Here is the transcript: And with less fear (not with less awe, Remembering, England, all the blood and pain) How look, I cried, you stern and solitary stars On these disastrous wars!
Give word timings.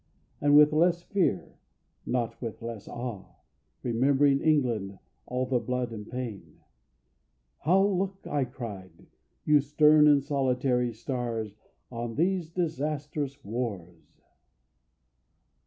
And 0.41 0.55
with 0.57 0.73
less 0.73 1.03
fear 1.03 1.59
(not 2.07 2.41
with 2.41 2.63
less 2.63 2.87
awe, 2.87 3.35
Remembering, 3.83 4.41
England, 4.41 4.97
all 5.27 5.45
the 5.45 5.59
blood 5.59 5.91
and 5.91 6.09
pain) 6.09 6.61
How 7.59 7.85
look, 7.85 8.25
I 8.25 8.45
cried, 8.45 9.05
you 9.45 9.59
stern 9.59 10.07
and 10.07 10.23
solitary 10.23 10.91
stars 10.91 11.53
On 11.91 12.15
these 12.15 12.49
disastrous 12.49 13.45
wars! 13.45 14.23